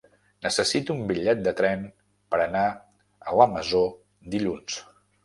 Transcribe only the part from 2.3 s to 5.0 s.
per anar a la Masó dilluns.